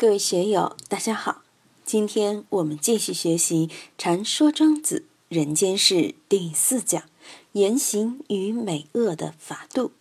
[0.00, 1.42] 各位学友，大家好！
[1.84, 3.68] 今天我们继续学习
[3.98, 5.94] 《禅说庄子人间世》
[6.26, 7.02] 第四讲
[7.52, 9.92] “言行与美恶的法度”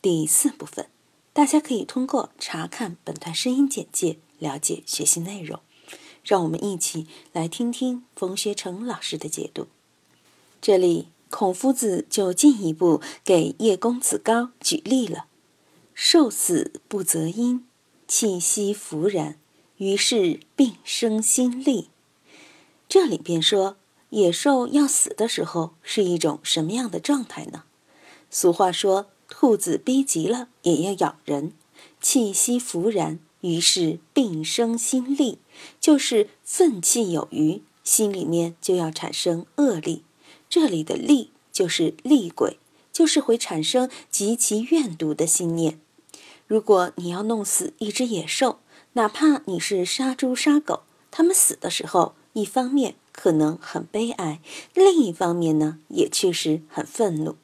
[0.00, 0.86] 第四部分。
[1.32, 5.58] 大家可以通过查看本段声音简介了解学习内容。
[6.22, 9.66] 让我们一起来听听冯学成老师的解读。
[10.60, 15.24] 这里，孔夫子就进一步给叶公子高举例了
[15.92, 17.66] ：“受死不择因。”
[18.14, 19.38] 气息浮然，
[19.78, 21.88] 于是病生心力。
[22.86, 23.78] 这里边说，
[24.10, 27.64] 野兽要死的时候是一种什么样的状态呢？
[28.28, 31.54] 俗话说，兔子逼急了也要咬人。
[32.02, 35.38] 气息浮然，于是病生心力，
[35.80, 40.04] 就是愤气有余，心里面就要产生恶力。
[40.50, 42.58] 这里的力就是厉鬼，
[42.92, 45.80] 就是会产生极其怨毒的心念。
[46.52, 48.58] 如果你要弄死一只野兽，
[48.92, 54.38] 哪怕你是杀猪杀狗，它们死的时候，一方面可能很悲哀，
[54.74, 57.36] 另一方面呢，也确实很愤怒。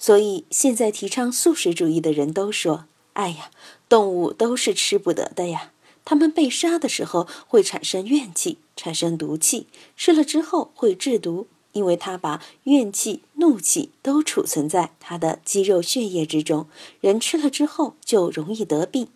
[0.00, 3.52] 所以现在提倡素食主义的人都说：“哎呀，
[3.88, 5.70] 动物都是吃不得的呀，
[6.04, 16.66] 它们被杀的时候会产生怨气，产生毒气，吃了之后会制毒。”因为他把怨气、怒气都储存在他的肌肉血液之中，
[17.00, 19.08] 人吃了之后就容易得病。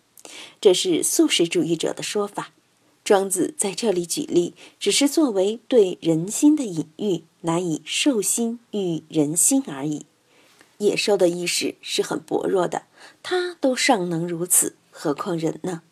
[0.59, 2.51] 这是素食主义者的说法。
[3.03, 10.07] 庄子在这里举例，只是作为对人心的隐喻，难以兽心喻人心而已。
[10.79, 12.83] 野兽的意识是很薄弱的，
[13.21, 15.83] 它都尚能如此，何况人呢？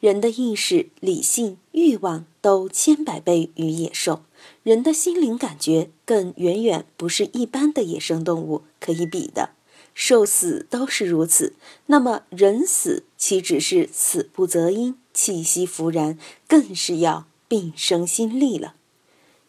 [0.00, 4.22] 人的意识、理性、欲望都千百倍于野兽，
[4.62, 9.50] 人的心灵感觉更远远不是一般的野生动物可以比的。
[9.94, 11.54] 兽死都是如此，
[11.86, 16.18] 那么人死岂只是死不择因、气息浮然，
[16.48, 18.74] 更是要病生心力了。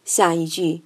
[0.03, 0.81] 下一句，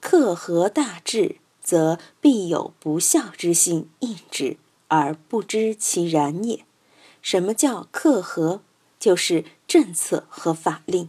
[0.00, 4.58] 克合大志，则必有不孝之心应之，
[4.88, 6.64] 而不知其然也。
[7.22, 8.62] 什么叫克合？
[8.98, 11.08] 就是政策和法令，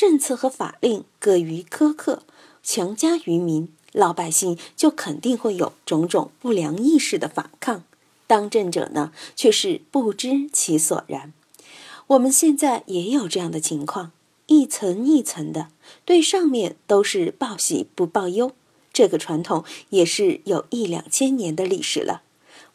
[0.00, 2.22] 政策和法令过于苛刻，
[2.62, 7.82] 强加于民，老百姓就肯定会有种种不良意识的反抗。
[8.28, 11.32] 当政者呢，却是不知其所然。
[12.06, 14.12] 我们现在也有这样的情况，
[14.46, 15.66] 一层一层的，
[16.04, 18.52] 对上面都是报喜不报忧，
[18.92, 22.22] 这个传统也是有一两千年的历史了。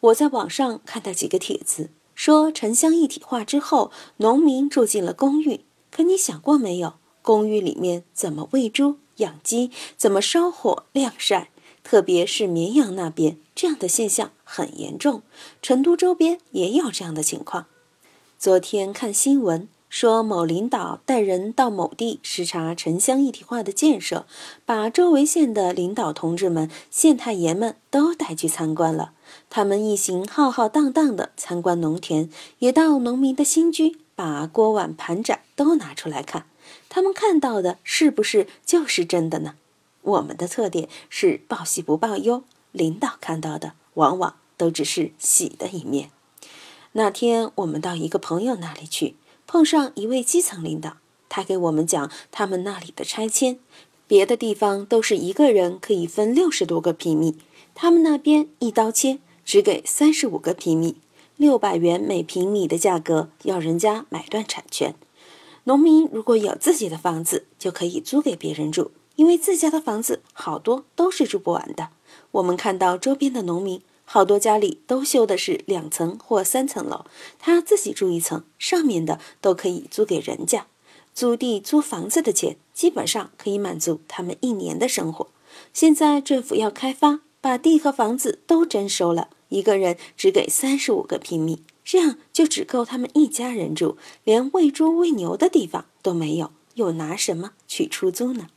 [0.00, 1.88] 我在网上看到几个帖子。
[2.14, 5.60] 说城乡一体化之后，农民住进了公寓。
[5.90, 11.48] 可你想过没有，公寓里面怎么喂猪、养鸡，怎么烧火、晾晒？
[11.82, 15.22] 特别是绵阳那边，这样的现象很严重。
[15.62, 17.64] 成都周边也有这样的情况。
[18.38, 24.26] 昨天看新闻说，某领导带人到某地视察城乡一体化的建设，
[24.66, 29.12] 把周围县的领导同志们、县太爷们都带去参观了。
[29.48, 36.46] 他们一行浩浩荡荡的参观农田，也到农民的新居，把锅碗盘盏都拿出来看。
[36.88, 39.54] 他们看到的是不是就是真的呢？
[40.02, 46.10] 我们的特点是报喜不报忧，领导看到的往往都只是喜的一面。
[46.92, 49.14] 那天我们到一个朋友那里去，
[49.46, 50.98] 碰上一位基层领导，
[51.28, 53.58] 他给我们讲他们那里的拆迁，
[54.06, 57.36] 别的地方都是一个人可以分六十多个平米。
[57.74, 60.98] 他们那边一刀切，只给三十五个平米，
[61.36, 64.94] 六百元每平米的价格，要人家买断产权。
[65.64, 71.88] 农民如果有自己的房子，就可以租给别人住，因为自家的房子好多都是住不完的。
[72.32, 77.04] 我们看到周边的农民，好多家里都修的是两层或三层楼，
[77.38, 80.66] 他自己住一层，上面的都可以租给人家。
[81.14, 85.28] 租地租房子的钱，基本上可以满足他们一年的生活。
[85.72, 87.20] 现在政府要开发。
[87.44, 98.48] 把地和房子都征收了，一个人只给三十五个平米，这样就只够他们一家人住，连喂猪喂牛的地方都没有，又拿什么去出租呢？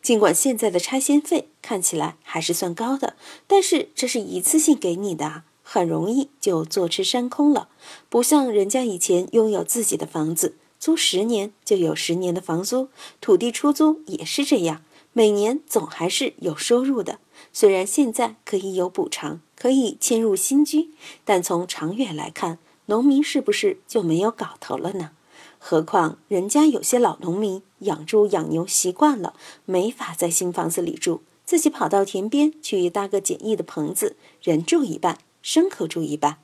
[0.00, 3.16] 尽管现在的拆迁费看起来还是算高的，
[3.46, 7.68] 但是这是一次性给你的，很容易就坐吃山空了。
[8.08, 12.88] 不像人家以前拥有自己的房子，租十年就有十年的房租，
[13.20, 14.82] 土地出租也是这样，
[15.12, 17.18] 每年总还是有收入的。
[17.52, 20.90] 虽然现在可以有补偿，可以迁入新居，
[21.24, 25.10] 但从长远来看，农民是不是就没有搞头了呢？
[25.58, 36.38] 何况人家有些老农民养猪养牛习惯了，没法在新房子里住，自己跑到田边去搭个简易的棚子，人住一半，牲口住一半，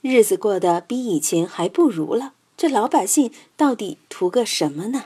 [0.00, 2.32] 日子过得比以前还不如了。
[2.56, 5.04] 这老百姓到底图个什么呢？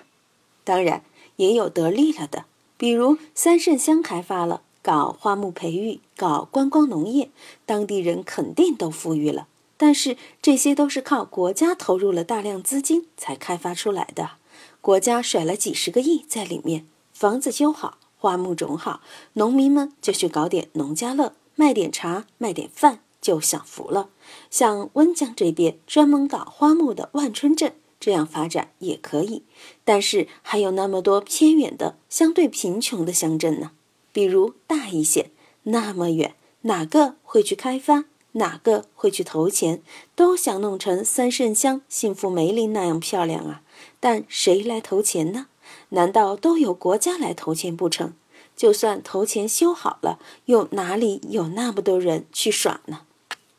[0.65, 1.03] 当然
[1.37, 2.45] 也有得利了的，
[2.79, 7.31] 比如三圣乡开发了，搞花木培育，搞观光农业，
[7.67, 9.47] 当地人肯定都富裕了。
[9.77, 14.33] 但是这些都是靠国家投入了大量资金才开发出来的，
[14.81, 19.01] 国家甩了几十个亿在里面，房子修好，花木种好，
[19.35, 24.11] 农民们就去搞点农家乐，卖点茶，卖点饭，就享福了。
[24.51, 29.45] 像温江这边专门搞花木的万春镇，这样发展也可以。
[29.85, 33.71] 但是还有那么多偏远的、相对贫穷的乡镇呢，
[34.13, 35.31] 比如大邑县，
[35.65, 38.05] 那么远，哪个会去开发？
[38.33, 39.83] 哪个会去投钱？
[40.15, 43.63] 都想弄成三圣乡、幸福梅林那样漂亮啊！
[43.99, 45.49] 但谁来投钱呢？
[45.91, 48.13] 难道都由国家来投钱不成？
[48.57, 53.01] 就算投钱修好了，又哪里有那么多人去耍呢？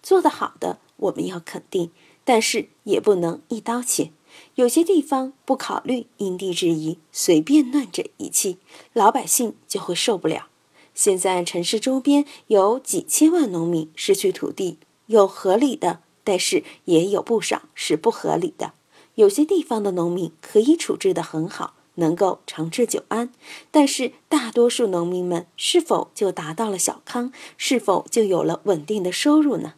[0.01, 1.91] 做得好的我们要肯定，
[2.23, 4.11] 但是也不能一刀切。
[4.55, 8.57] 有些地方不考虑因地制宜，随便乱整一气，
[8.93, 10.47] 老百姓就会受不了。
[10.93, 18.73] 现在城市周边有几千万农民失去土地，有合理的，但是也有不少是不合理的。
[19.15, 23.31] 有些地方的农民可以处置得很好，能够长治久安，
[23.69, 29.73] 但是大多数农民们是否就达到了小康，是否就有了稳定的收入呢？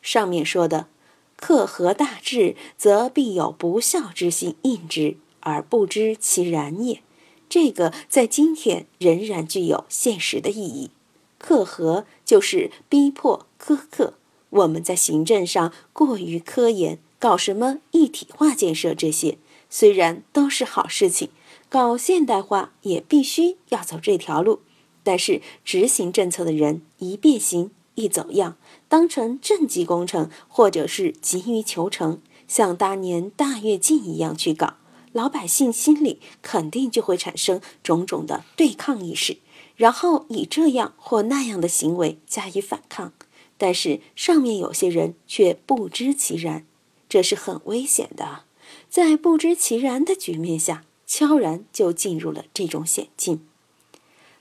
[0.00, 0.86] 上面说的
[1.42, 7.02] “克合大志，则必有不孝之心应之，而不知其然也”。
[7.50, 10.90] 这个在今天仍然具有现实的意义。
[11.38, 14.14] 克合就是逼迫、苛刻。
[14.50, 19.36] 我们在行政上过于科研，搞什么一体化建设，这些
[19.68, 21.30] 虽然都是好事情，
[21.68, 24.60] 搞现代化也必须要走这条路。
[25.02, 28.56] 但是执行政策的人一变形、一走样，
[28.88, 34.74] 当成政绩工程，或者是急于求成，像当年大跃进一样去搞。
[35.12, 39.36] 老百姓心里肯定就会产生种种的对抗意识，
[39.76, 43.12] 然后以这样或那样的行为加以反抗。
[43.58, 46.64] 但是上面有些人却不知其然，
[47.08, 48.44] 这是很危险的。
[48.88, 53.46] 在不知其然的局面下，悄然就进入了这种险境。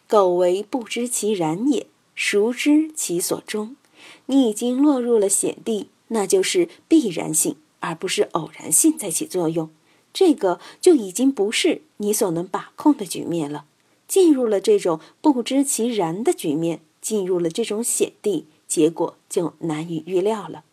[0.07, 1.87] 苟为不知其然也，
[2.23, 3.75] 熟知其所终？
[4.27, 9.71] 你已经落入了险地，那就是必然性，而不是偶然性在起作用。
[10.13, 13.65] 这个就已经不是你所能把控的局面了，
[14.07, 20.63] 进入了这种不知其然的局面，进入了这种险地，结果就难以预料了。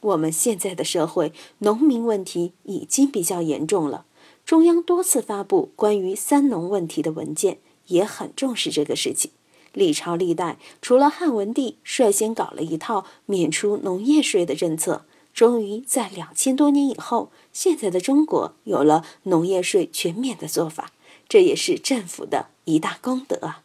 [0.00, 4.06] 我们现在的社会，农民问题已经比较严重了。
[4.46, 7.58] 中央多次发布关于三农问题的文件，
[7.88, 9.30] 也很重视这个事情。
[9.76, 15.04] 历朝历代，除了汉文帝率先搞了一套免除农业税的政策。
[15.34, 20.92] 终于在两千多年以后，现在的中国有了农业税全免的做法，
[21.28, 23.62] 这也是政府的一大功德啊。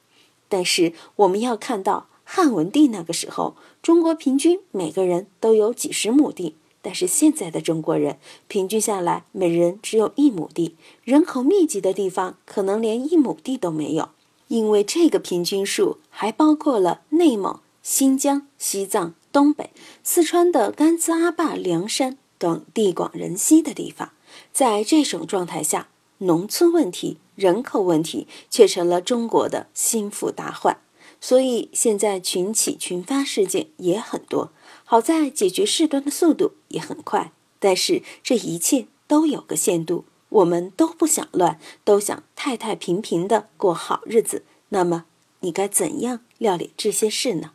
[0.49, 8.19] 但是我们要看到，汉文帝那个时候，中国平均每个人都有几十亩地，但是现在的中国人
[8.49, 10.75] 平均下来，每人只有一亩地，
[11.05, 14.09] 人口密集的地方可能连一亩地都没有，
[14.51, 19.15] 因为这个平均数还包括了内蒙、新疆、西藏。
[19.31, 19.69] 东北、
[20.03, 24.11] 四川的甘孜、阿坝、凉山等地广人稀的地方，
[24.51, 25.87] 在这种状态下，
[26.17, 30.81] 农村问题、人口问题却成了中国的心腹大患。
[31.21, 34.51] 所以现在群起群发事件也很多，
[34.83, 37.31] 好在解决事端的速度也很快。
[37.57, 44.43] 但是这一切都有个限度，我们都不想乱，都想太太平平的过好日子。
[44.73, 45.03] 那么
[45.41, 47.51] 你该怎样料理这些事呢？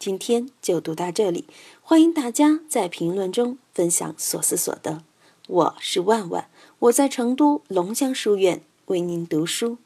[0.00, 1.46] 今天就读到这里，
[1.80, 5.04] 欢迎大家在评论中分享所思所得。
[5.46, 6.48] 我是万万，
[6.80, 9.78] 我在成都龙江书院为您读书。